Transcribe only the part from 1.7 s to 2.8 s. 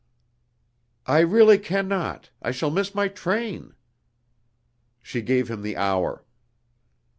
not, I shall